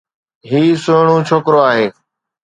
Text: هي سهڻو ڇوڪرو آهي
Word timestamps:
هي 0.49 0.61
سهڻو 0.85 1.15
ڇوڪرو 1.27 1.59
آهي 1.71 1.85